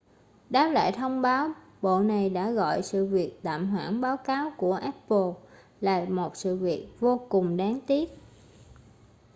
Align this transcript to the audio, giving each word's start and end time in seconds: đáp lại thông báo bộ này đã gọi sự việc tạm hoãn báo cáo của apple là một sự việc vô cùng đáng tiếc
đáp 0.49 0.67
lại 0.69 0.91
thông 0.91 1.21
báo 1.21 1.51
bộ 1.81 1.99
này 1.99 2.29
đã 2.29 2.51
gọi 2.51 2.81
sự 2.83 3.05
việc 3.05 3.39
tạm 3.43 3.67
hoãn 3.69 4.01
báo 4.01 4.17
cáo 4.17 4.51
của 4.57 4.73
apple 4.73 5.41
là 5.81 6.05
một 6.09 6.35
sự 6.37 6.55
việc 6.55 6.87
vô 6.99 7.25
cùng 7.29 7.57
đáng 7.57 7.79
tiếc 7.87 8.09